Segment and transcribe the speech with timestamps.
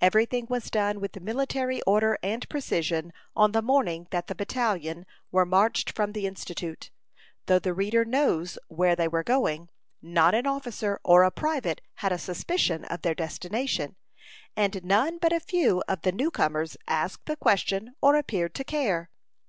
[0.00, 5.04] Every thing was done with military order and precision on the morning that the battalion
[5.32, 6.92] marched from the Institute.
[7.46, 9.68] Though the reader knows where they were going,
[10.00, 13.96] not an officer or a private had a suspicion of their destination;
[14.54, 18.62] and none but a few of the new comers asked the question, or appeared to
[18.62, 19.10] care.